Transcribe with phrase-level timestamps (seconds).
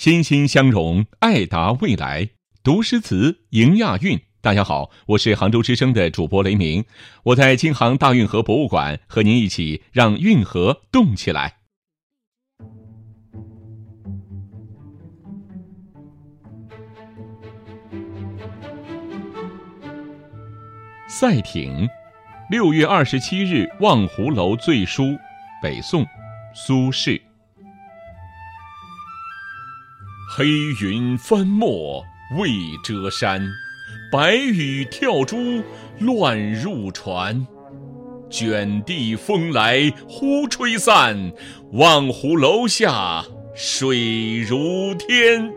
[0.00, 2.30] 欣欣相融，爱达未来。
[2.62, 4.18] 读诗词，迎亚运。
[4.40, 6.86] 大家好，我是杭州之声的主播雷鸣，
[7.24, 11.56] 我在京杭大运河博物馆和您一起让运河动起来。
[21.10, 21.86] 赛艇，
[22.50, 25.14] 六月二十七日望湖楼醉书，
[25.62, 26.06] 北宋，
[26.54, 27.20] 苏轼。
[30.32, 30.46] 黑
[30.80, 32.04] 云翻墨
[32.38, 32.50] 未
[32.84, 33.44] 遮山，
[34.12, 35.60] 白雨跳珠
[35.98, 37.44] 乱入船。
[38.30, 41.32] 卷地风来忽吹散，
[41.72, 43.24] 望湖楼下
[43.56, 45.52] 水如天。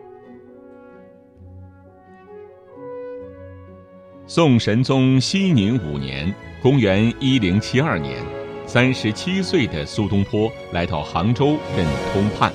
[4.26, 6.34] 宋神宗熙宁五年
[6.64, 8.26] （公元一零七二年），
[8.66, 12.52] 三十七岁的苏东坡来到杭州任通判。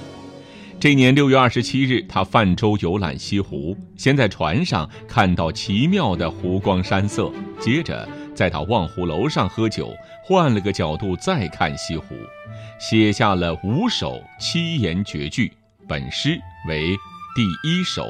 [0.81, 12.15] 这年六月二十七日，他泛舟游览西湖，先在船上看到奇妙的湖光山色，接着再到望湖楼上喝酒，换了个角度再看西湖，
[12.79, 15.53] 写下了五首七言绝句。
[15.89, 16.97] 本诗为
[17.35, 18.05] 第一首。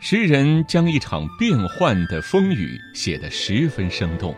[0.00, 4.32] 诗人将一场变幻的风雨写得十分生动。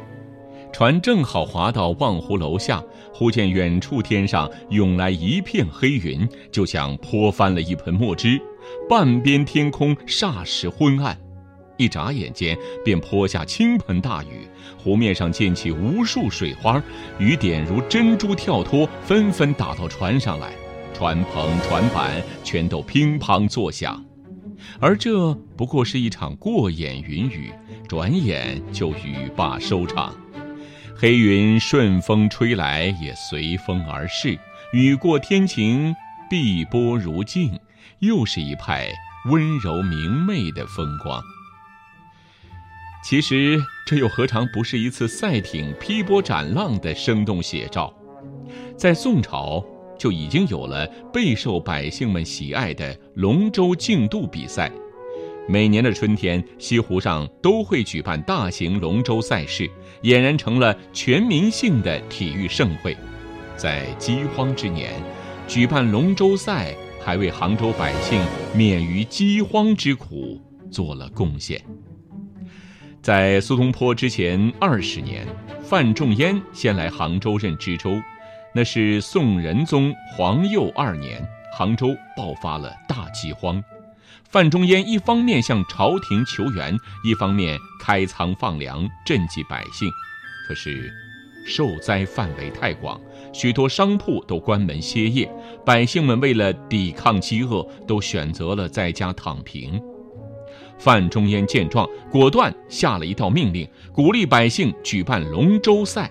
[0.73, 8.41] 船正好划到望湖楼下，忽见远处天上涌来一片黑云，就像泼翻了一盆墨汁，
[8.89, 11.17] 半边天空霎时昏暗，
[11.77, 14.49] 一眨眼间便泼下倾盆大雨，
[14.83, 16.83] 湖面上溅起无数水花，
[17.19, 20.55] 雨点如珍珠跳脱，纷纷打到船上来，
[20.95, 24.03] 船篷船板全都乒乓作响，
[24.81, 27.53] 而这不过是一场过眼云雨，
[27.87, 30.15] 转眼就雨罢收场。
[31.03, 34.39] 黑云顺风吹来，也随风而逝。
[34.73, 35.93] 雨过天晴，
[36.31, 37.59] 碧波如镜，
[37.99, 38.87] 又是一派
[39.29, 41.21] 温柔明媚的风光。
[43.03, 47.93] 其实，这又何尝不是一次赛艇劈波斩浪的生动写照？
[48.77, 49.61] 在宋朝
[49.99, 54.71] 就已经有了备受百姓们喜爱的龙舟竞渡比赛。
[55.49, 59.69] 每年的春天，西湖上都会举办大型龙舟赛事，
[60.03, 62.97] 俨然成了全民性的体育盛会。
[63.57, 64.93] 在饥荒之年，
[65.49, 68.21] 举办龙舟赛，还为杭州百姓
[68.55, 71.61] 免于饥荒之苦做了贡献。
[73.03, 75.27] 在苏东坡之前二十年，
[75.61, 77.91] 范仲淹先来杭州任知州，
[78.55, 81.21] 那是宋仁宗皇佑二年，
[81.53, 83.63] 杭州爆发了大饥荒。
[84.31, 89.91] 范仲淹一方面向朝廷求援，一方面开仓放粮赈济百姓。
[90.49, 90.91] 可是，
[91.47, 93.01] 受灾范围太广，
[93.33, 95.31] 许多商铺都关门歇业，
[95.65, 99.81] 百姓们为了抵抗饥饿，都选择了在家躺平。
[100.79, 106.11] 范仲淹见状，果断下了一道命令，鼓励百姓举办龙舟赛。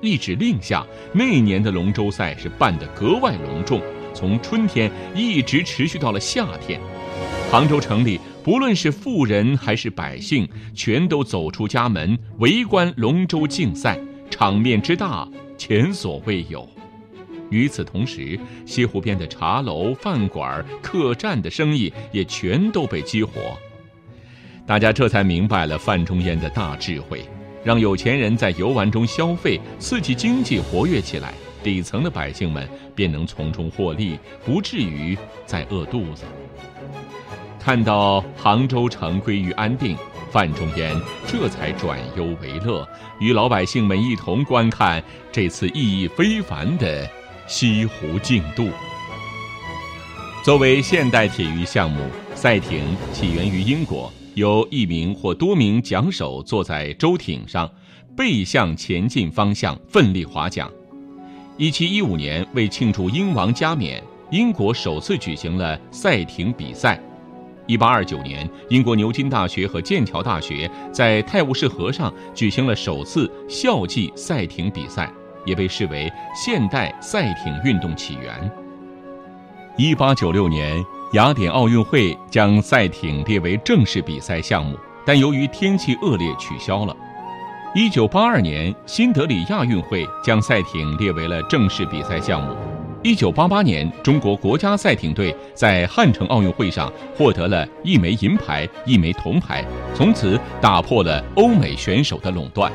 [0.00, 3.80] 一纸令下，那年的龙舟赛是办得格外隆重，
[4.12, 6.80] 从春天一直持续到了夏天。
[7.50, 13.98] 杭州城里，不论是富人还是百姓，全都走出家门围观龙舟竞赛，
[14.28, 16.68] 场面之大，前所未有。
[17.48, 23.56] 与此同时，西湖边的茶楼、饭馆、客栈的生意也全都被激活。
[24.66, 27.24] 大家这才明白了范仲淹的大智慧，
[27.64, 31.32] 让有钱人在游玩中消费，刺激经济活跃起来，
[31.66, 36.22] 底层的百姓们便能从中获利，不至于再饿肚子。
[37.58, 39.96] 看到杭州城归于安定，
[40.30, 42.88] 范仲淹这才转忧为乐，
[43.18, 47.04] 与老百姓们一同观看这次意义非凡的
[47.48, 48.68] 西湖竞渡。
[50.44, 57.68] 作为现代体育项目，赛艇起源于英国，由一名或多名桨手坐在舟艇上，
[58.16, 60.70] 背向前进方向奋力划桨。
[61.58, 67.00] 一七一五年，为庆祝英王加冕，英国首次举行了赛艇比赛。
[67.66, 75.10] 一八二九年，英国牛津大学和剑桥大学在泰晤士河上举行了首次校际赛艇比赛，
[75.46, 78.52] 也被视为现代赛艇运动起源。
[79.78, 84.76] 一八九六年，雅典奥运会将赛艇列为正式比赛项目，
[85.06, 86.94] 但由于天气恶劣取消了。
[87.78, 92.56] 一九八二年，新德里亚运会将赛艇列为了正式比赛项目。
[93.02, 99.62] 一九八八年，中国国家赛艇队在汉城奥运会上获得了一枚银牌、一枚铜牌，
[99.94, 102.72] 从此打破了欧美选手的垄断。